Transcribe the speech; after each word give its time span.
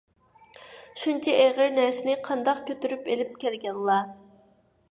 شۇنچە 1.01 1.35
ئېغىر 1.41 1.75
نەرسىنى 1.75 2.15
قانداق 2.29 2.63
كۆتۈرۈپ 2.71 3.09
ئېلىپ 3.15 3.37
كەلگەنلا؟ 3.45 3.99